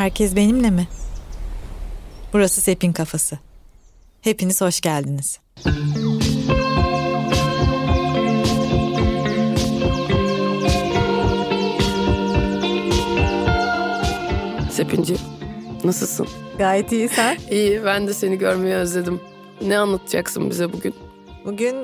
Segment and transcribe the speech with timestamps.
[0.00, 0.88] Herkes benimle mi?
[2.32, 3.38] Burası Sepin Kafası.
[4.20, 5.38] Hepiniz hoş geldiniz.
[14.70, 15.16] Sepinci,
[15.84, 16.28] nasılsın?
[16.58, 17.38] Gayet iyi sen.
[17.50, 19.20] İyi, ben de seni görmeyi özledim.
[19.62, 20.94] Ne anlatacaksın bize bugün?
[21.44, 21.76] Bugün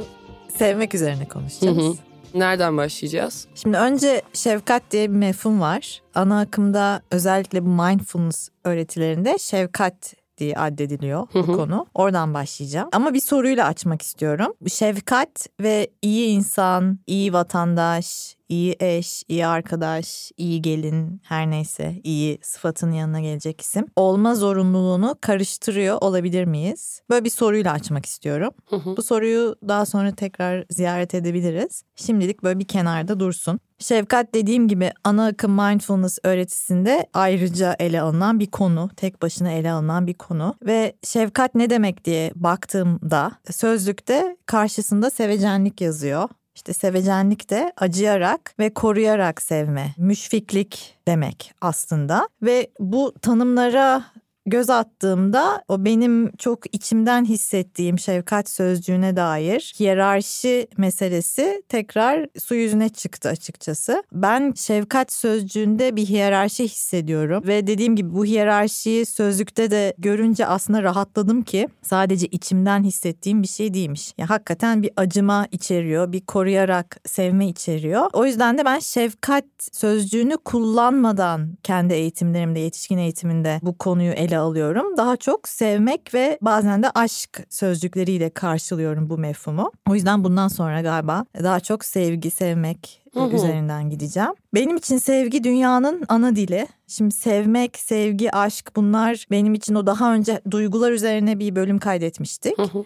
[0.59, 1.77] sevmek üzerine konuşacağız.
[1.77, 1.95] Hı hı.
[2.37, 3.47] Nereden başlayacağız?
[3.55, 6.03] Şimdi önce şefkat diye bir mefhum var.
[6.15, 11.87] Ana akımda özellikle bu mindfulness öğretilerinde şefkat diye addediliyor bu konu.
[11.95, 12.89] Oradan başlayacağım.
[12.93, 14.55] Ama bir soruyla açmak istiyorum.
[14.69, 22.39] Şefkat ve iyi insan, iyi vatandaş, iyi eş, iyi arkadaş, iyi gelin her neyse iyi
[22.43, 23.87] sıfatın yanına gelecek isim.
[23.97, 27.03] Olma zorunluluğunu karıştırıyor olabilir miyiz?
[27.11, 28.51] Böyle bir soruyla açmak istiyorum.
[28.67, 28.97] Hı hı.
[28.97, 31.83] Bu soruyu daha sonra tekrar ziyaret edebiliriz.
[31.97, 33.61] Şimdilik böyle bir kenarda dursun.
[33.79, 38.91] Şefkat dediğim gibi ana akım mindfulness öğretisinde ayrıca ele alınan bir konu.
[38.97, 40.55] Tek başına ele alınan bir konu.
[40.67, 46.29] Ve şefkat ne demek diye baktığımda sözlükte karşısında sevecenlik yazıyor.
[46.57, 52.29] İşte sevecenlik de acıyarak ve koruyarak sevme, müşfiklik demek aslında.
[52.43, 54.05] Ve bu tanımlara
[54.47, 62.89] göz attığımda o benim çok içimden hissettiğim şefkat sözcüğüne dair hiyerarşi meselesi tekrar su yüzüne
[62.89, 64.03] çıktı açıkçası.
[64.13, 70.83] Ben şefkat sözcüğünde bir hiyerarşi hissediyorum ve dediğim gibi bu hiyerarşiyi sözlükte de görünce aslında
[70.83, 74.13] rahatladım ki sadece içimden hissettiğim bir şey değilmiş.
[74.19, 78.11] Ya hakikaten bir acıma içeriyor, bir koruyarak sevme içeriyor.
[78.13, 84.97] O yüzden de ben şefkat sözcüğünü kullanmadan kendi eğitimlerimde, yetişkin eğitiminde bu konuyu ele alıyorum.
[84.97, 89.73] Daha çok sevmek ve bazen de aşk sözcükleriyle karşılıyorum bu mefhumu.
[89.91, 93.03] O yüzden bundan sonra galiba daha çok sevgi, sevmek
[93.35, 94.33] üzerinden gideceğim.
[94.55, 96.67] Benim için sevgi dünyanın ana dili.
[96.87, 102.59] Şimdi sevmek, sevgi, aşk bunlar benim için o daha önce duygular üzerine bir bölüm kaydetmiştik.
[102.59, 102.85] Hı hı.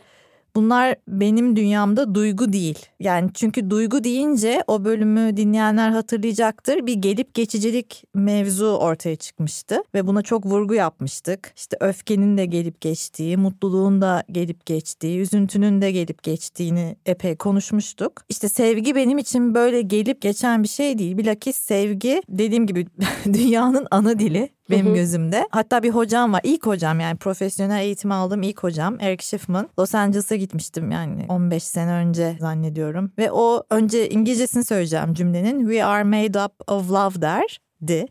[0.56, 2.78] Bunlar benim dünyamda duygu değil.
[3.00, 6.86] Yani çünkü duygu deyince o bölümü dinleyenler hatırlayacaktır.
[6.86, 11.52] Bir gelip geçicilik mevzu ortaya çıkmıştı ve buna çok vurgu yapmıştık.
[11.56, 18.22] İşte öfkenin de gelip geçtiği, mutluluğun da gelip geçtiği, üzüntünün de gelip geçtiğini epey konuşmuştuk.
[18.28, 21.18] İşte sevgi benim için böyle gelip geçen bir şey değil.
[21.18, 22.86] Bilakis sevgi dediğim gibi
[23.24, 24.94] dünyanın ana dili benim Hı hı.
[24.94, 25.48] gözümde.
[25.50, 26.40] Hatta bir hocam var.
[26.44, 29.68] İlk hocam yani profesyonel eğitim aldığım ilk hocam Eric Schiffman.
[29.78, 33.12] Los Angeles'a gitmiştim yani 15 sene önce zannediyorum.
[33.18, 35.60] Ve o önce İngilizcesini söyleyeceğim cümlenin.
[35.60, 38.06] We are made up of love derdi.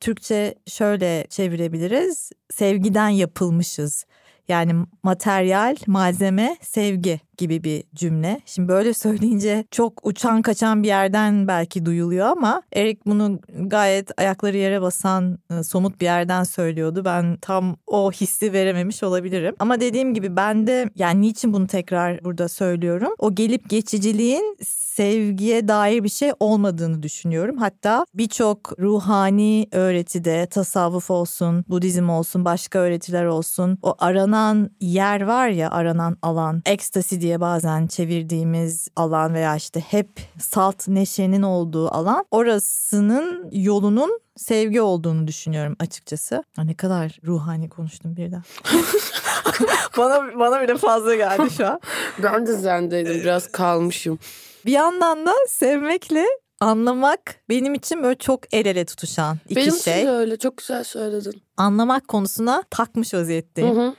[0.00, 2.30] Türkçe şöyle çevirebiliriz.
[2.50, 4.04] Sevgiden yapılmışız.
[4.48, 8.40] Yani materyal, malzeme, sevgi gibi bir cümle.
[8.46, 14.56] Şimdi böyle söyleyince çok uçan kaçan bir yerden belki duyuluyor ama Eric bunu gayet ayakları
[14.56, 17.04] yere basan e, somut bir yerden söylüyordu.
[17.04, 19.54] Ben tam o hissi verememiş olabilirim.
[19.58, 23.12] Ama dediğim gibi ben de yani niçin bunu tekrar burada söylüyorum?
[23.18, 24.56] O gelip geçiciliğin
[24.94, 27.56] sevgiye dair bir şey olmadığını düşünüyorum.
[27.58, 35.48] Hatta birçok ruhani öğretide tasavvuf olsun, Budizm olsun, başka öğretiler olsun o aranan yer var
[35.48, 42.24] ya aranan alan, ekstasi diye bazen çevirdiğimiz alan veya işte hep salt neşenin olduğu alan
[42.30, 46.44] orasının yolunun sevgi olduğunu düşünüyorum açıkçası.
[46.56, 48.42] Ha, ne kadar ruhani konuştum birden.
[49.98, 51.80] bana bana bile fazla geldi şu an.
[52.22, 54.18] Ben de sendeydim, biraz kalmışım.
[54.66, 56.24] Bir yandan da sevmekle
[56.60, 59.94] anlamak benim için böyle çok el ele tutuşan iki Benim şey.
[59.94, 61.42] için de öyle, çok güzel söyledin.
[61.56, 63.76] Anlamak konusuna takmış Hı vaziyetteyim.
[63.76, 63.94] hı.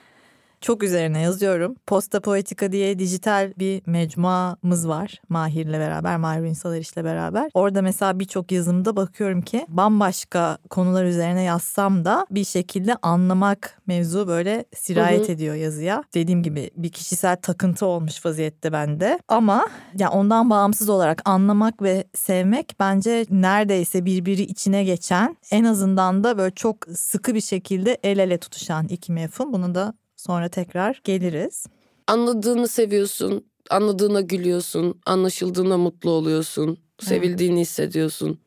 [0.65, 1.75] Çok üzerine yazıyorum.
[1.87, 5.21] Posta Poetika diye dijital bir mecmuamız var.
[5.29, 7.51] Mahir'le beraber, Mahir Ünsalar işle beraber.
[7.53, 14.27] Orada mesela birçok yazımda bakıyorum ki bambaşka konular üzerine yazsam da bir şekilde anlamak mevzu
[14.27, 15.31] böyle sirayet Hı hı.
[15.31, 16.03] ediyor yazıya.
[16.13, 19.19] Dediğim gibi bir kişisel takıntı olmuş vaziyette bende.
[19.27, 19.67] Ama
[19.99, 26.37] ya ondan bağımsız olarak anlamak ve sevmek bence neredeyse birbiri içine geçen en azından da
[26.37, 29.53] böyle çok sıkı bir şekilde el ele tutuşan iki mefhum.
[29.53, 29.93] Bunu da
[30.27, 31.65] sonra tekrar geliriz.
[32.07, 38.39] Anladığını seviyorsun, anladığına gülüyorsun, anlaşıldığına mutlu oluyorsun, sevildiğini hissediyorsun.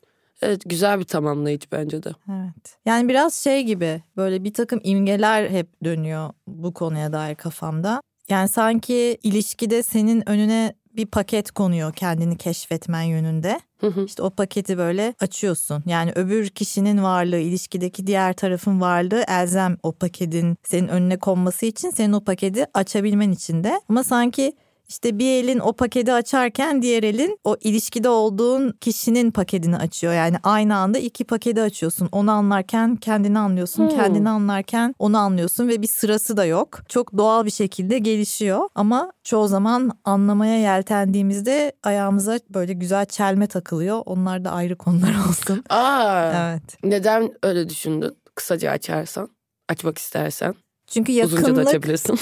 [0.43, 2.11] Evet güzel bir tamamlayıcı bence de.
[2.31, 2.79] Evet.
[2.87, 8.01] Yani biraz şey gibi böyle bir takım imgeler hep dönüyor bu konuya dair kafamda.
[8.29, 13.61] Yani sanki ilişkide senin önüne bir paket konuyor kendini keşfetmen yönünde.
[13.81, 14.05] Hı hı.
[14.05, 15.83] İşte o paketi böyle açıyorsun.
[15.87, 21.91] Yani öbür kişinin varlığı, ilişkideki diğer tarafın varlığı elzem o paketin senin önüne konması için
[21.91, 23.81] senin o paketi açabilmen için de.
[23.89, 24.53] Ama sanki
[24.89, 30.13] işte bir elin o paketi açarken diğer elin o ilişkide olduğun kişinin paketini açıyor.
[30.13, 32.09] Yani aynı anda iki paketi açıyorsun.
[32.13, 33.83] Onu anlarken kendini anlıyorsun.
[33.91, 33.97] Hmm.
[33.97, 36.79] Kendini anlarken onu anlıyorsun ve bir sırası da yok.
[36.89, 38.69] Çok doğal bir şekilde gelişiyor.
[38.75, 44.03] Ama çoğu zaman anlamaya yeltendiğimizde ayağımıza böyle güzel çelme takılıyor.
[44.07, 45.65] Onlar da ayrı konular olsun.
[45.71, 46.63] Aa, Evet.
[46.85, 48.17] neden öyle düşündün?
[48.35, 49.29] Kısaca açarsan,
[49.69, 50.55] açmak istersen.
[50.89, 51.43] Çünkü yakınlık.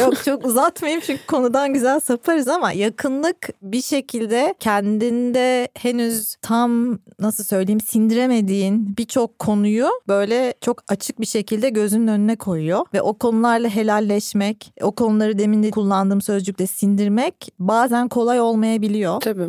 [0.01, 7.45] Yok çok uzatmayayım çünkü konudan güzel saparız ama yakınlık bir şekilde kendinde henüz tam nasıl
[7.45, 13.69] söyleyeyim sindiremediğin birçok konuyu böyle çok açık bir şekilde gözünün önüne koyuyor ve o konularla
[13.69, 19.21] helalleşmek, o konuları demin de kullandığım sözcükle sindirmek bazen kolay olmayabiliyor.
[19.21, 19.49] Tabii.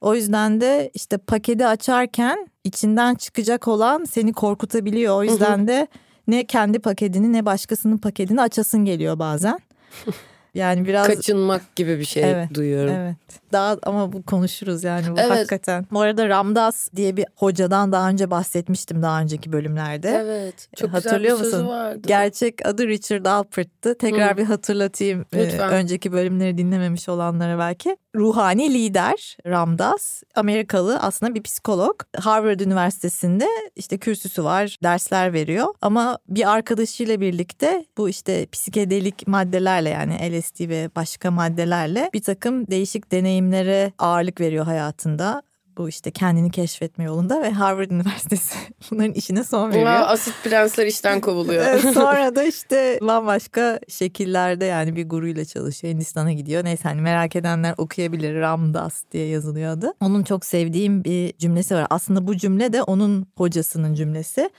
[0.00, 5.16] O yüzden de işte paketi açarken içinden çıkacak olan seni korkutabiliyor.
[5.16, 5.88] O yüzden de
[6.28, 9.58] ne kendi paketini ne başkasının paketini açasın geliyor bazen.
[10.54, 12.94] Yani biraz Kaçınmak gibi bir şey Evet, duyuyorum.
[12.94, 13.16] evet.
[13.52, 15.30] Daha ama bu konuşuruz yani bu Evet.
[15.30, 15.86] hakikaten.
[15.92, 20.08] Bu arada Ramdas diye bir hocadan daha önce bahsetmiştim daha önceki bölümlerde.
[20.10, 20.68] Evet.
[20.76, 21.68] Çok Hatırlıyor güzel bir sözü musun?
[21.76, 22.00] vardı.
[22.06, 23.98] Gerçek adı Richard Alpert'tı.
[23.98, 24.36] Tekrar Hı.
[24.36, 25.72] bir hatırlatayım e, Lütfen.
[25.72, 27.96] önceki bölümleri dinlememiş olanlara belki.
[28.16, 32.00] Ruhani lider Ramdas, Amerikalı aslında bir psikolog.
[32.16, 33.46] Harvard Üniversitesi'nde
[33.76, 35.66] işte kürsüsü var, dersler veriyor.
[35.82, 42.66] Ama bir arkadaşıyla birlikte bu işte psikedelik maddelerle yani LSD ve başka maddelerle bir takım
[42.66, 45.42] değişik deneyimlere ağırlık veriyor hayatında.
[45.76, 48.54] Bu işte kendini keşfetme yolunda ve Harvard Üniversitesi
[48.90, 49.86] bunların işine son veriyor.
[49.86, 51.78] Aa, asit prensler işten kovuluyor.
[51.94, 55.94] Sonra da işte bambaşka şekillerde yani bir guruyla çalışıyor.
[55.94, 56.64] Hindistan'a gidiyor.
[56.64, 58.40] Neyse hani merak edenler okuyabilir.
[58.40, 59.92] Ramdas diye yazılıyor adı.
[60.00, 61.86] Onun çok sevdiğim bir cümlesi var.
[61.90, 64.50] Aslında bu cümle de onun hocasının cümlesi.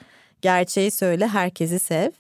[0.41, 2.11] Gerçeği söyle, herkesi sev.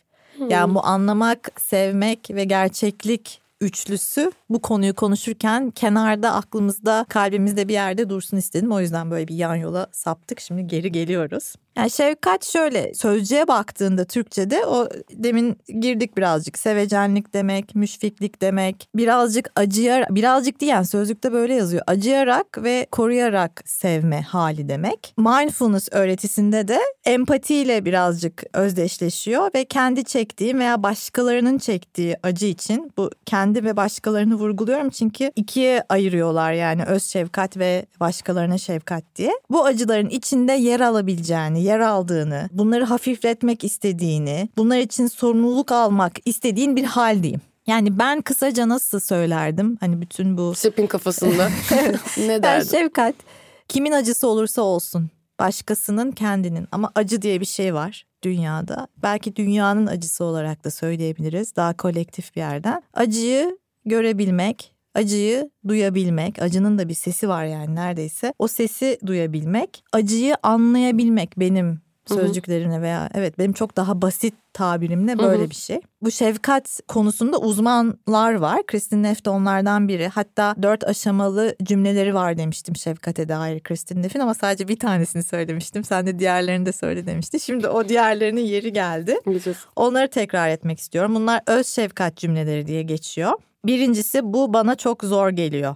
[0.49, 8.09] Yani bu anlamak, sevmek ve gerçeklik üçlüsü bu konuyu konuşurken kenarda aklımızda kalbimizde bir yerde
[8.09, 8.71] dursun istedim.
[8.71, 10.39] O yüzden böyle bir yan yola saptık.
[10.39, 11.55] Şimdi geri geliyoruz.
[11.77, 19.51] Yani şefkat şöyle sözcüğe baktığında Türkçe'de o demin girdik birazcık sevecenlik demek, müşfiklik demek, birazcık
[19.55, 21.83] acıyar birazcık diyen sözlükte böyle yazıyor.
[21.87, 25.13] Acıyarak ve koruyarak sevme hali demek.
[25.17, 33.09] Mindfulness öğretisinde de empatiyle birazcık özdeşleşiyor ve kendi çektiği veya başkalarının çektiği acı için bu
[33.25, 39.31] kendi ve başkalarını vurguluyorum çünkü ikiye ayırıyorlar yani öz şefkat ve başkalarına şefkat diye.
[39.49, 46.75] Bu acıların içinde yer alabileceğini, yer aldığını, bunları hafifletmek istediğini, bunlar için sorumluluk almak istediğin
[46.75, 47.41] bir hal diyeyim.
[47.67, 51.49] Yani ben kısaca nasıl söylerdim hani bütün bu Sipin kafasında.
[52.17, 52.69] ne yani derdin?
[52.69, 53.15] şefkat
[53.67, 58.87] kimin acısı olursa olsun başkasının kendinin ama acı diye bir şey var dünyada.
[59.03, 62.83] Belki dünyanın acısı olarak da söyleyebiliriz daha kolektif bir yerden.
[62.93, 68.33] Acıyı görebilmek, acıyı duyabilmek, acının da bir sesi var yani neredeyse.
[68.39, 71.86] O sesi duyabilmek, acıyı anlayabilmek benim.
[72.09, 75.81] Sözcüklerine veya evet benim çok daha basit tabirimle böyle bir şey.
[76.01, 78.65] Bu şefkat konusunda uzmanlar var.
[78.65, 80.07] Kristin Neff de onlardan biri.
[80.07, 85.83] Hatta dört aşamalı cümleleri var demiştim şefkate dair Kristin Neff'in ama sadece bir tanesini söylemiştim.
[85.83, 87.39] Sen de diğerlerini de söyle demişti.
[87.39, 89.17] Şimdi o diğerlerinin yeri geldi.
[89.25, 89.55] Güzel.
[89.75, 91.15] Onları tekrar etmek istiyorum.
[91.15, 93.31] Bunlar öz şefkat cümleleri diye geçiyor.
[93.65, 95.75] Birincisi bu bana çok zor geliyor.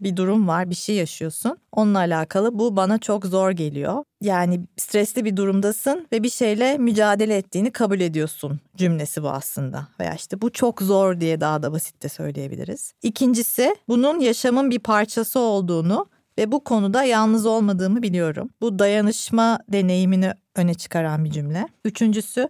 [0.00, 1.58] Bir durum var, bir şey yaşıyorsun.
[1.72, 4.04] Onunla alakalı bu bana çok zor geliyor.
[4.20, 9.88] Yani stresli bir durumdasın ve bir şeyle mücadele ettiğini kabul ediyorsun cümlesi bu aslında.
[10.00, 12.92] Veya işte bu çok zor diye daha da basit de söyleyebiliriz.
[13.02, 16.06] İkincisi bunun yaşamın bir parçası olduğunu
[16.38, 18.50] ve bu konuda yalnız olmadığımı biliyorum.
[18.60, 21.68] Bu dayanışma deneyimini öne çıkaran bir cümle.
[21.84, 22.48] Üçüncüsü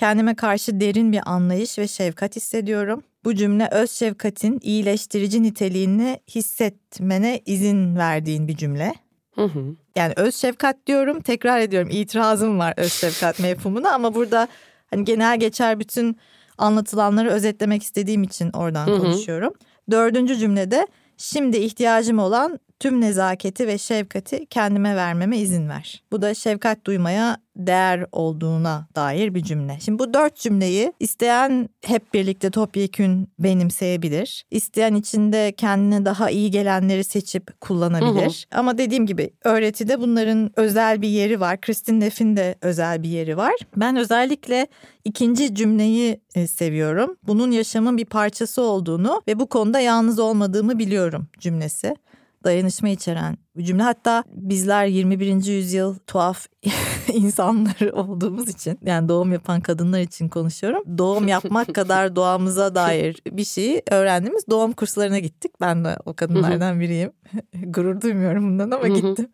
[0.00, 3.02] kendime karşı derin bir anlayış ve şefkat hissediyorum.
[3.24, 8.94] Bu cümle öz şefkatin iyileştirici niteliğini hissetmene izin verdiğin bir cümle.
[9.34, 9.64] Hı hı.
[9.96, 14.48] Yani öz şefkat diyorum tekrar ediyorum itirazım var öz şefkat mefhumuna ama burada
[14.90, 16.16] hani genel geçer bütün
[16.58, 18.98] anlatılanları özetlemek istediğim için oradan Hı hı.
[18.98, 19.52] konuşuyorum.
[19.90, 26.02] Dördüncü cümlede şimdi ihtiyacım olan tüm nezaketi ve şefkati kendime vermeme izin ver.
[26.12, 29.78] Bu da şefkat duymaya değer olduğuna dair bir cümle.
[29.80, 34.44] Şimdi bu dört cümleyi isteyen hep birlikte topyekün benimseyebilir.
[34.50, 38.46] İsteyen içinde kendine daha iyi gelenleri seçip kullanabilir.
[38.52, 41.60] Ama dediğim gibi öğretide bunların özel bir yeri var.
[41.60, 43.54] Kristin Neff'in de özel bir yeri var.
[43.76, 44.66] Ben özellikle
[45.04, 47.16] ikinci cümleyi e, seviyorum.
[47.26, 51.96] Bunun yaşamın bir parçası olduğunu ve bu konuda yalnız olmadığımı biliyorum cümlesi
[52.44, 53.82] dayanışma içeren bir cümle.
[53.82, 55.44] Hatta bizler 21.
[55.44, 56.46] yüzyıl tuhaf
[57.12, 60.98] insanları olduğumuz için yani doğum yapan kadınlar için konuşuyorum.
[60.98, 65.60] Doğum yapmak kadar doğamıza dair bir şeyi öğrendiğimiz doğum kurslarına gittik.
[65.60, 67.12] Ben de o kadınlardan biriyim.
[67.66, 69.28] Gurur duymuyorum bundan ama gittim.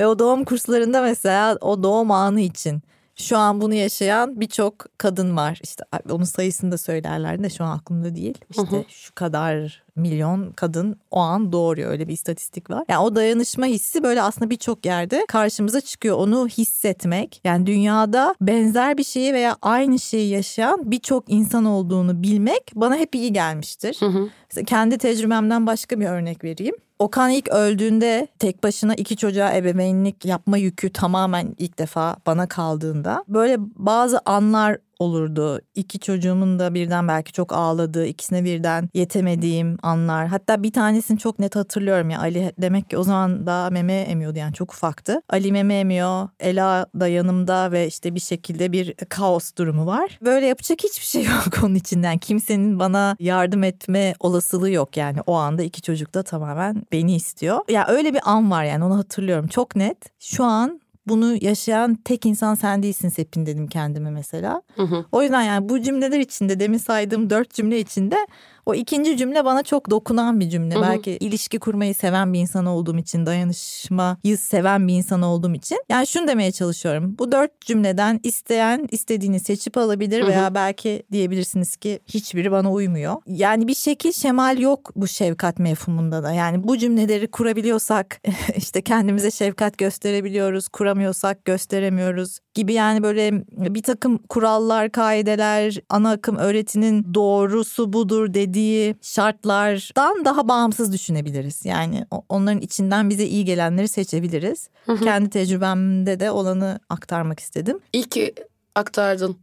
[0.00, 2.82] Ve o doğum kurslarında mesela o doğum anı için
[3.16, 5.60] şu an bunu yaşayan birçok kadın var.
[5.62, 8.38] İşte onun sayısını da söylerler de şu an aklımda değil.
[8.50, 8.84] İşte hı.
[8.88, 12.84] şu kadar milyon kadın o an doğuruyor öyle bir istatistik var.
[12.88, 16.16] Yani o dayanışma hissi böyle aslında birçok yerde karşımıza çıkıyor.
[16.16, 22.72] Onu hissetmek yani dünyada benzer bir şeyi veya aynı şeyi yaşayan birçok insan olduğunu bilmek
[22.74, 23.96] bana hep iyi gelmiştir.
[24.00, 24.28] Hı hı.
[24.66, 26.74] Kendi tecrübemden başka bir örnek vereyim.
[26.98, 33.24] Okan ilk öldüğünde tek başına iki çocuğa ebeveynlik yapma yükü tamamen ilk defa bana kaldığında
[33.28, 35.60] böyle bazı anlar olurdu.
[35.74, 40.26] İki çocuğumun da birden belki çok ağladığı, ikisine birden yetemediğim anlar.
[40.26, 44.38] Hatta bir tanesini çok net hatırlıyorum ya Ali demek ki o zaman daha meme emiyordu
[44.38, 45.22] yani çok ufaktı.
[45.28, 50.18] Ali meme emiyor, Ela da yanımda ve işte bir şekilde bir kaos durumu var.
[50.22, 52.18] Böyle yapacak hiçbir şey yok onun içinden.
[52.18, 57.58] Kimsenin bana yardım etme olasılığı yok yani o anda iki çocuk da tamamen beni istiyor.
[57.68, 59.98] Ya öyle bir an var yani onu hatırlıyorum çok net.
[60.18, 64.62] Şu an bunu yaşayan tek insan sen değilsin Sepin dedim kendime mesela.
[64.76, 65.04] Hı hı.
[65.12, 68.26] O yüzden yani bu cümleler içinde demin saydığım dört cümle içinde
[68.66, 70.74] o ikinci cümle bana çok dokunan bir cümle.
[70.74, 70.82] Hı hı.
[70.82, 75.78] Belki ilişki kurmayı seven bir insan olduğum için, dayanışmayı seven bir insan olduğum için.
[75.88, 77.16] Yani şunu demeye çalışıyorum.
[77.18, 80.28] Bu dört cümleden isteyen istediğini seçip alabilir Hı hı.
[80.28, 83.14] veya belki diyebilirsiniz ki hiçbiri bana uymuyor.
[83.26, 86.32] Yani bir şekil şemal yok bu şefkat mefhumunda da.
[86.32, 88.20] Yani bu cümleleri kurabiliyorsak
[88.56, 96.36] işte kendimize şefkat gösterebiliyoruz, kuramıyorsak gösteremiyoruz gibi yani böyle bir takım kurallar, kaideler, ana akım
[96.36, 101.64] öğretinin doğrusu budur dediği şartlardan daha bağımsız düşünebiliriz.
[101.64, 104.68] Yani onların içinden bize iyi gelenleri seçebiliriz.
[104.86, 105.04] Hı hı.
[105.04, 107.78] Kendi tecrübemde de olanı aktarmak istedim.
[107.92, 108.34] İyi ki
[108.74, 109.36] aktardın.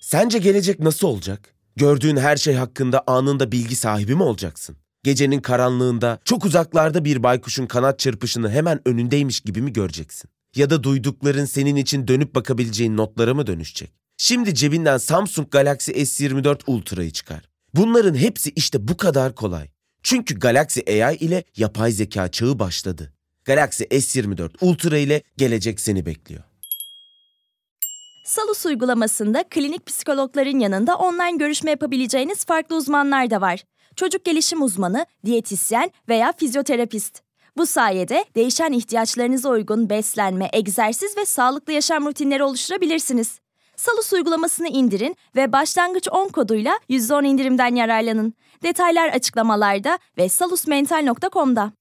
[0.00, 1.54] Sence gelecek nasıl olacak?
[1.76, 4.76] Gördüğün her şey hakkında anında bilgi sahibi mi olacaksın?
[5.02, 10.30] Gecenin karanlığında çok uzaklarda bir baykuşun kanat çırpışını hemen önündeymiş gibi mi göreceksin?
[10.56, 13.92] Ya da duydukların senin için dönüp bakabileceğin notlara mı dönüşecek?
[14.16, 17.48] Şimdi cebinden Samsung Galaxy S24 Ultra'yı çıkar.
[17.74, 19.68] Bunların hepsi işte bu kadar kolay.
[20.02, 23.12] Çünkü Galaxy AI ile yapay zeka çağı başladı.
[23.44, 26.42] Galaxy S24 Ultra ile gelecek seni bekliyor.
[28.24, 33.64] Salus uygulamasında klinik psikologların yanında online görüşme yapabileceğiniz farklı uzmanlar da var.
[33.96, 37.22] Çocuk gelişim uzmanı, diyetisyen veya fizyoterapist.
[37.56, 43.40] Bu sayede değişen ihtiyaçlarınıza uygun beslenme, egzersiz ve sağlıklı yaşam rutinleri oluşturabilirsiniz.
[43.78, 48.34] Salus uygulamasını indirin ve başlangıç 10 koduyla %10 indirimden yararlanın.
[48.62, 51.72] Detaylar açıklamalarda ve salusmental.com'da.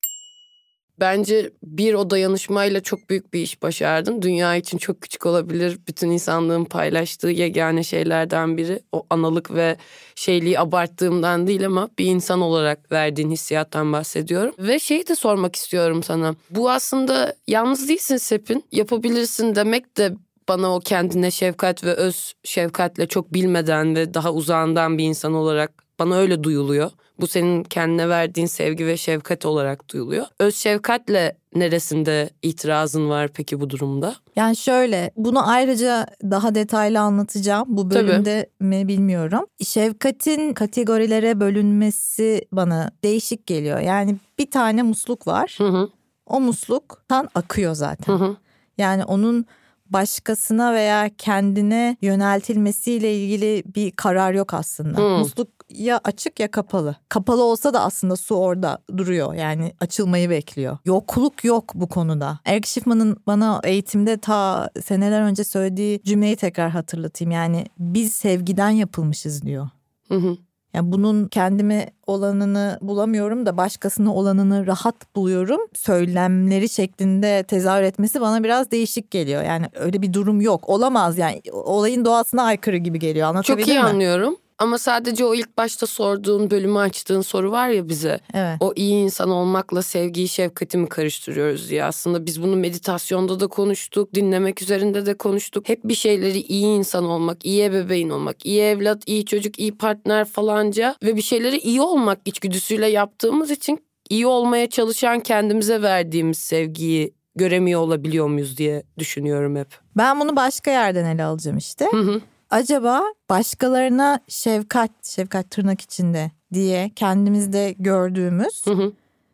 [0.99, 4.21] Bence bir o dayanışmayla çok büyük bir iş başardın.
[4.21, 5.79] Dünya için çok küçük olabilir.
[5.87, 8.79] Bütün insanlığın paylaştığı yegane şeylerden biri.
[8.91, 9.77] O analık ve
[10.15, 14.53] şeyliği abarttığımdan değil ama bir insan olarak verdiğin hissiyattan bahsediyorum.
[14.59, 16.35] Ve şeyi de sormak istiyorum sana.
[16.49, 18.63] Bu aslında yalnız değilsin Sepin.
[18.71, 20.13] Yapabilirsin demek de
[20.49, 25.71] bana o kendine şefkat ve öz şefkatle çok bilmeden ve daha uzağından bir insan olarak
[25.99, 26.91] bana öyle duyuluyor.
[27.19, 30.25] Bu senin kendine verdiğin sevgi ve şefkat olarak duyuluyor.
[30.39, 34.15] Öz şefkatle neresinde itirazın var peki bu durumda?
[34.35, 37.65] Yani şöyle bunu ayrıca daha detaylı anlatacağım.
[37.67, 38.07] Bu Tabii.
[38.07, 39.45] bölümde mi bilmiyorum.
[39.63, 43.79] Şefkatin kategorilere bölünmesi bana değişik geliyor.
[43.79, 45.55] Yani bir tane musluk var.
[45.57, 45.89] Hı hı
[46.25, 48.13] O musluktan akıyor zaten.
[48.13, 48.35] hı hı.
[48.77, 49.45] Yani onun
[49.89, 54.97] başkasına veya kendine yöneltilmesiyle ilgili bir karar yok aslında.
[54.97, 55.19] Hmm.
[55.19, 56.95] Musluk ya açık ya kapalı.
[57.09, 59.33] Kapalı olsa da aslında su orada duruyor.
[59.33, 60.77] Yani açılmayı bekliyor.
[60.85, 62.39] Yokluk yok bu konuda.
[62.45, 67.31] Eric Schiffman'ın bana eğitimde ta seneler önce söylediği cümleyi tekrar hatırlatayım.
[67.31, 69.69] Yani biz sevgiden yapılmışız diyor.
[70.07, 70.37] Hı hı.
[70.73, 75.61] Yani bunun kendime olanını bulamıyorum da başkasına olanını rahat buluyorum.
[75.73, 79.43] Söylemleri şeklinde tezahür etmesi bana biraz değişik geliyor.
[79.43, 80.69] Yani öyle bir durum yok.
[80.69, 83.43] Olamaz yani olayın doğasına aykırı gibi geliyor.
[83.43, 83.83] Çok iyi mi?
[83.83, 84.37] anlıyorum.
[84.59, 88.19] Ama sadece o ilk başta sorduğun bölümü açtığın soru var ya bize.
[88.33, 88.57] Evet.
[88.59, 91.83] O iyi insan olmakla sevgiyi, şefkati mi karıştırıyoruz diye.
[91.83, 95.69] Aslında biz bunu meditasyonda da konuştuk, dinlemek üzerinde de konuştuk.
[95.69, 100.25] Hep bir şeyleri iyi insan olmak, iyi ebeveyn olmak, iyi evlat, iyi çocuk, iyi partner
[100.25, 107.13] falanca ve bir şeyleri iyi olmak içgüdüsüyle yaptığımız için iyi olmaya çalışan kendimize verdiğimiz sevgiyi
[107.35, 109.67] göremiyor olabiliyor muyuz diye düşünüyorum hep.
[109.97, 111.87] Ben bunu başka yerden ele alacağım işte.
[111.91, 112.21] Hı hı.
[112.49, 118.91] Acaba başkalarına şefkat, şefkat tırnak içinde diye kendimizde gördüğümüz Hı hı.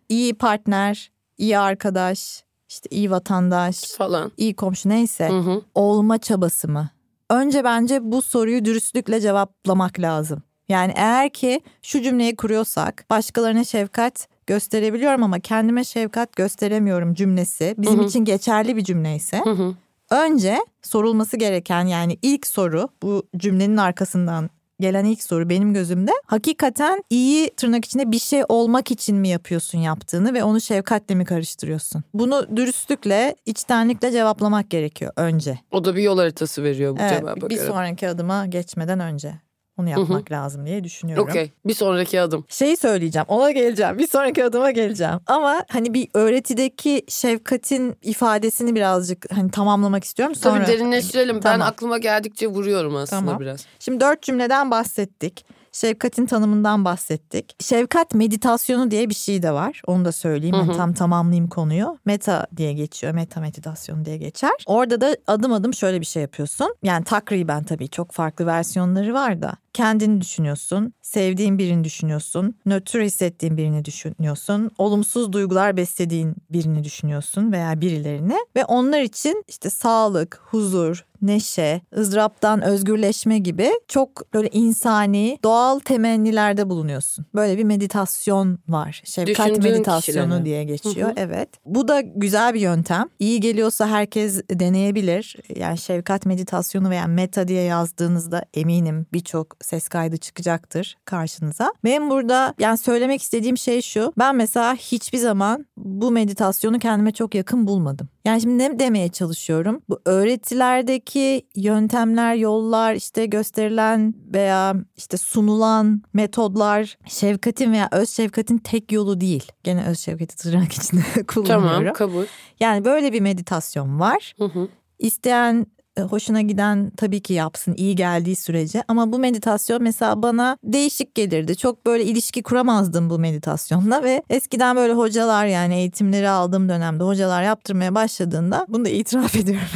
[0.09, 4.31] iyi partner, iyi arkadaş, işte iyi vatandaş, Falan.
[4.37, 5.61] iyi komşu neyse Hı hı.
[5.75, 6.89] olma çabası mı?
[7.29, 10.43] Önce bence bu soruyu dürüstlükle cevaplamak lazım.
[10.69, 17.99] Yani eğer ki şu cümleyi kuruyorsak başkalarına şefkat gösterebiliyorum ama kendime şefkat gösteremiyorum cümlesi bizim
[17.99, 18.07] Hı hı.
[18.07, 19.75] için geçerli bir cümleyse Hı hı.
[20.13, 27.03] Önce sorulması gereken yani ilk soru bu cümlenin arkasından gelen ilk soru benim gözümde hakikaten
[27.09, 32.03] iyi tırnak içinde bir şey olmak için mi yapıyorsun yaptığını ve onu şefkatle mi karıştırıyorsun?
[32.13, 35.59] Bunu dürüstlükle, içtenlikle cevaplamak gerekiyor önce.
[35.71, 37.67] O da bir yol haritası veriyor bu Evet, cevaba bir göre.
[37.67, 39.33] sonraki adıma geçmeden önce.
[39.77, 41.23] Onu yapmak lazım diye düşünüyorum.
[41.29, 41.51] Okey.
[41.65, 42.45] Bir sonraki adım.
[42.49, 49.25] Şeyi söyleyeceğim ona geleceğim bir sonraki adıma geleceğim ama hani bir öğretideki şefkatin ifadesini birazcık
[49.33, 50.65] hani tamamlamak istiyorum sonra.
[50.65, 51.35] Tabii derinleştirelim.
[51.35, 51.67] Ben Tamam.
[51.67, 53.39] aklıma geldikçe vuruyorum aslında Tamam.
[53.39, 53.65] biraz.
[53.79, 55.45] Şimdi dört cümleden bahsettik.
[55.71, 57.63] Şefkatin tanımından bahsettik.
[57.63, 59.81] Şefkat meditasyonu diye bir şey de var.
[59.87, 60.55] Onu da söyleyeyim.
[60.55, 60.77] Hı Hani hı.
[60.77, 61.97] tam tamamlayayım konuyu.
[62.05, 63.13] Meta diye geçiyor.
[63.13, 64.51] Meta meditasyonu diye geçer.
[64.65, 66.75] Orada da adım adım şöyle bir şey yapıyorsun.
[66.83, 69.53] Yani takriben tabii çok farklı versiyonları var da.
[69.73, 70.93] Kendini düşünüyorsun.
[71.01, 72.55] Sevdiğin birini düşünüyorsun.
[72.65, 74.71] Nötr hissettiğin birini düşünüyorsun.
[74.77, 78.35] Olumsuz duygular beslediğin birini düşünüyorsun veya birilerini.
[78.55, 86.69] Ve onlar için işte sağlık, huzur, neşe, ızdıraptan özgürleşme gibi çok böyle insani, doğal temennilerde
[86.69, 87.25] bulunuyorsun.
[87.35, 89.01] Böyle bir meditasyon var.
[89.05, 90.45] Şefkat Düşündüğün meditasyonu kişilere.
[90.45, 91.07] diye geçiyor.
[91.07, 91.13] Hı hı.
[91.17, 91.49] Evet.
[91.65, 93.05] Bu da güzel bir yöntem.
[93.19, 95.37] İyi geliyorsa herkes deneyebilir.
[95.55, 101.73] Yani şefkat meditasyonu veya meta diye yazdığınızda eminim birçok ses kaydı çıkacaktır karşınıza.
[101.83, 104.13] Benim burada yani söylemek istediğim şey şu.
[104.17, 108.09] Ben mesela hiçbir zaman bu meditasyonu kendime çok yakın bulmadım.
[108.25, 109.81] Yani şimdi ne demeye çalışıyorum?
[109.89, 118.91] Bu öğretilerdeki yöntemler, yollar, işte gösterilen veya işte sunulan metodlar şefkatin veya öz şefkatin tek
[118.91, 119.51] yolu değil.
[119.63, 121.73] Gene öz şefkati tırnak içinde kullanıyorum.
[121.73, 122.25] Tamam kabul.
[122.59, 124.33] Yani böyle bir meditasyon var.
[124.37, 124.67] Hı hı.
[124.99, 125.67] İsteyen
[126.01, 131.57] hoşuna giden tabii ki yapsın iyi geldiği sürece ama bu meditasyon mesela bana değişik gelirdi.
[131.57, 137.43] Çok böyle ilişki kuramazdım bu meditasyonla ve eskiden böyle hocalar yani eğitimleri aldığım dönemde hocalar
[137.43, 139.67] yaptırmaya başladığında bunu da itiraf ediyorum.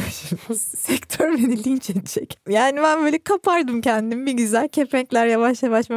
[0.76, 2.38] Sektör beni linç edecek.
[2.48, 5.90] Yani ben böyle kapardım kendim bir güzel kepenkler yavaş yavaş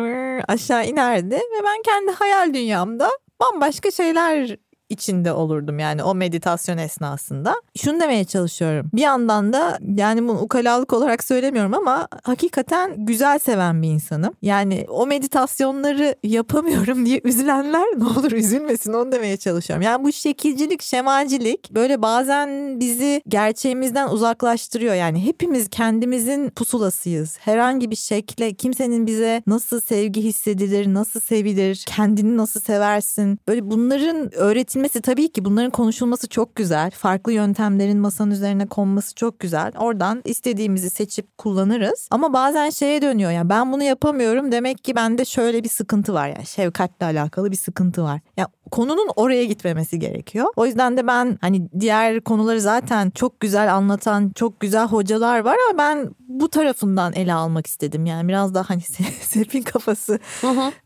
[0.47, 4.57] aşağı inerdi ve ben kendi hayal dünyamda bambaşka şeyler
[4.91, 7.55] içinde olurdum yani o meditasyon esnasında.
[7.77, 8.89] Şunu demeye çalışıyorum.
[8.93, 14.33] Bir yandan da yani bunu ukalalık olarak söylemiyorum ama hakikaten güzel seven bir insanım.
[14.41, 19.81] Yani o meditasyonları yapamıyorum diye üzülenler ne olur üzülmesin onu demeye çalışıyorum.
[19.81, 24.95] Yani bu şekilcilik, şemacilik böyle bazen bizi gerçeğimizden uzaklaştırıyor.
[24.95, 27.37] Yani hepimiz kendimizin pusulasıyız.
[27.39, 33.39] Herhangi bir şekle kimsenin bize nasıl sevgi hissedilir, nasıl sevilir, kendini nasıl seversin.
[33.47, 34.31] Böyle bunların
[34.81, 36.91] öğretilmesi tabii ki bunların konuşulması çok güzel.
[36.91, 39.71] Farklı yöntemlerin masanın üzerine konması çok güzel.
[39.77, 42.07] Oradan istediğimizi seçip kullanırız.
[42.11, 46.27] Ama bazen şeye dönüyor ya ben bunu yapamıyorum demek ki bende şöyle bir sıkıntı var
[46.27, 48.21] yani şefkatle alakalı bir sıkıntı var.
[48.37, 50.45] Ya konunun oraya gitmemesi gerekiyor.
[50.55, 55.57] O yüzden de ben hani diğer konuları zaten çok güzel anlatan çok güzel hocalar var
[55.69, 58.05] ama ben bu tarafından ele almak istedim.
[58.05, 58.81] Yani biraz daha hani
[59.21, 60.19] Serpin kafası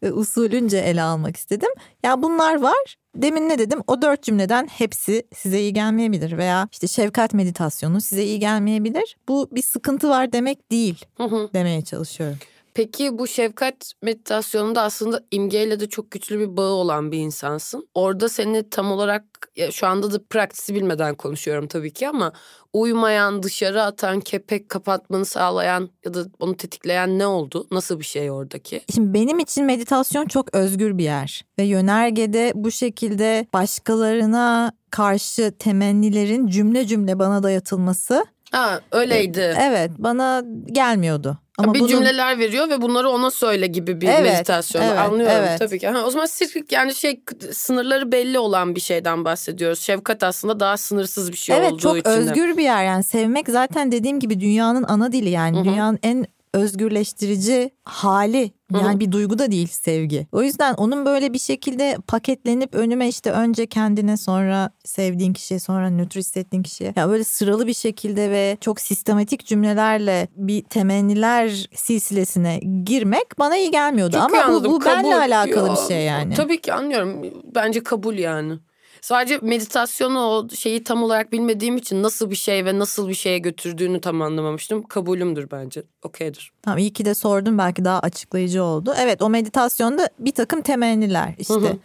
[0.01, 1.69] e, usulünce ele almak istedim.
[2.03, 2.95] Ya bunlar var.
[3.15, 3.79] Demin ne dedim?
[3.87, 9.17] O dört cümleden hepsi size iyi gelmeyebilir veya işte şefkat meditasyonu size iyi gelmeyebilir.
[9.27, 11.49] Bu bir sıkıntı var demek değil Hı hı.
[11.53, 12.37] demeye çalışıyorum.
[12.75, 17.87] Peki bu şefkat meditasyonunda aslında imgeyle de çok güçlü bir bağı olan bir insansın.
[17.93, 19.23] Orada seni tam olarak
[19.55, 22.33] ya şu anda da praktisi bilmeden konuşuyorum tabii ki ama
[22.73, 27.67] uymayan, dışarı atan, kepek kapatmanı sağlayan ya da onu tetikleyen ne oldu?
[27.71, 28.81] Nasıl bir şey oradaki?
[28.93, 36.47] Şimdi benim için meditasyon çok özgür bir yer ve yönergede bu şekilde başkalarına karşı temennilerin
[36.47, 39.55] cümle cümle bana dayatılması Ha öyleydi.
[39.59, 41.37] evet bana gelmiyordu.
[41.57, 44.81] Ama bir bunun- cümleler veriyor ve bunları ona söyle gibi bir Evet, meditasyon.
[44.81, 45.59] evet, Anlıyorum evet.
[45.59, 45.87] tabii ki.
[45.87, 49.79] Ha, o zaman sirk yani şey sınırları belli olan bir şeyden bahsediyoruz.
[49.79, 52.13] Şefkat aslında daha sınırsız bir şey evet olduğu çok için de.
[52.15, 55.65] özgür bir yer yani sevmek zaten dediğim gibi dünyanın ana dili yani Hı hı.
[55.65, 60.27] dünyanın en özgürleştirici hali yani bir duygu da değil sevgi.
[60.31, 65.89] O yüzden onun böyle bir şekilde paketlenip önüme işte önce kendine sonra sevdiğin kişiye sonra
[65.89, 72.59] nötr hissettiğin kişiye ya böyle sıralı bir şekilde ve çok sistematik cümlelerle bir temenniler silsilesine
[72.83, 75.11] girmek bana iyi gelmiyordu Çok ama bu, bu benle Kabul.
[75.11, 76.33] alakalı Yo, bir şey yani.
[76.33, 77.21] Tabii ki anlıyorum.
[77.55, 78.59] Bence kabul yani.
[79.05, 83.37] Sadece meditasyonu o şeyi tam olarak bilmediğim için nasıl bir şey ve nasıl bir şeye
[83.37, 84.83] götürdüğünü tam anlamamıştım.
[84.83, 85.83] Kabulümdür bence.
[86.03, 86.51] Okeydir.
[86.61, 88.93] Tamam iyi ki de sordum belki daha açıklayıcı oldu.
[88.99, 91.77] Evet o meditasyonda bir takım temenniler işte Hı hı.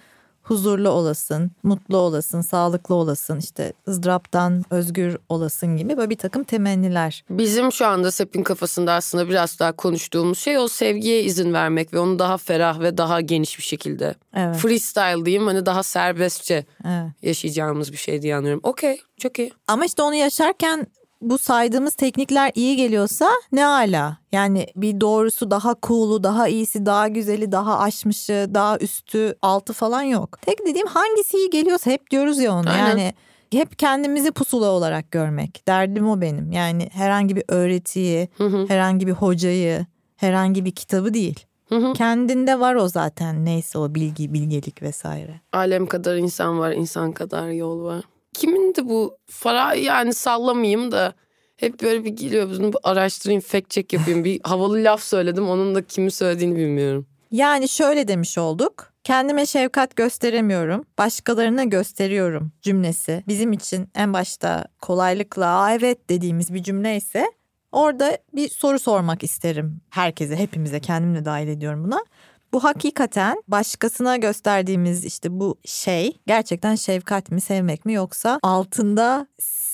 [0.50, 7.24] Huzurlu olasın, mutlu olasın, sağlıklı olasın, işte ızdıraptan özgür olasın gibi böyle bir takım temenniler.
[7.30, 11.98] Bizim şu anda Sep'in kafasında aslında biraz daha konuştuğumuz şey o sevgiye izin vermek ve
[11.98, 14.14] onu daha ferah ve daha geniş bir şekilde.
[14.34, 14.56] Evet.
[14.56, 17.12] Freestyle diyeyim hani daha serbestçe evet.
[17.22, 18.60] yaşayacağımız bir şey diye anlıyorum.
[18.62, 19.52] Okey çok iyi.
[19.66, 20.86] Ama işte onu yaşarken
[21.20, 24.16] bu saydığımız teknikler iyi geliyorsa ne ala.
[24.32, 30.02] Yani bir doğrusu daha cool'u, daha iyisi, daha güzeli, daha aşmışı, daha üstü, altı falan
[30.02, 30.38] yok.
[30.42, 32.70] Tek dediğim hangisi iyi geliyorsa hep diyoruz ya onu.
[32.70, 32.88] Aynen.
[32.88, 33.14] Yani
[33.52, 35.68] hep kendimizi pusula olarak görmek.
[35.68, 36.52] Derdim o benim.
[36.52, 38.64] Yani herhangi bir öğretiyi, Hı hı.
[38.68, 41.46] herhangi bir hocayı, herhangi bir kitabı değil.
[41.68, 41.92] Hı hı.
[41.92, 45.40] Kendinde var o zaten neyse o bilgi, bilgelik vesaire.
[45.52, 48.04] Alem kadar insan var, insan kadar yol var.
[48.40, 49.18] Kimindi bu?
[49.26, 51.14] Fara yani sallamayayım da
[51.56, 52.50] hep böyle bir geliyor.
[52.50, 54.24] Bunu bir araştırayım, fact check yapayım.
[54.24, 55.48] Bir havalı laf söyledim.
[55.48, 57.06] Onun da kimi söylediğini bilmiyorum.
[57.30, 58.92] Yani şöyle demiş olduk.
[59.04, 63.24] Kendime şefkat gösteremiyorum, başkalarına gösteriyorum cümlesi.
[63.28, 67.32] Bizim için en başta kolaylıkla "Aa, evet dediğimiz bir cümle ise
[67.72, 72.04] orada bir soru sormak isterim herkese, hepimize, kendimi de dahil ediyorum buna.
[72.52, 79.26] Bu hakikaten başkasına gösterdiğimiz işte bu şey gerçekten şefkat mi, sevmek mi yoksa altında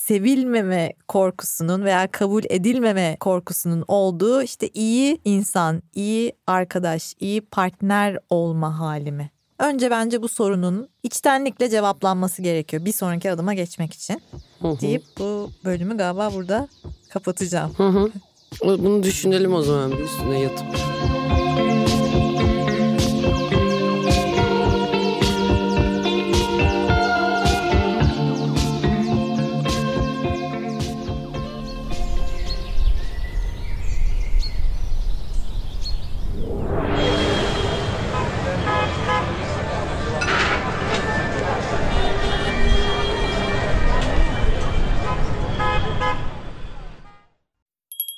[0.07, 8.79] sevilmeme korkusunun veya kabul edilmeme korkusunun olduğu işte iyi insan, iyi arkadaş, iyi partner olma
[8.79, 9.31] hali mi?
[9.59, 14.21] Önce bence bu sorunun içtenlikle cevaplanması gerekiyor bir sonraki adıma geçmek için
[14.61, 14.81] Hı hı.
[14.81, 16.67] deyip bu bölümü galiba burada
[17.09, 17.73] kapatacağım.
[17.77, 18.11] Hı hı.
[18.63, 20.67] Bunu düşünelim o zaman bir üstüne yatıp.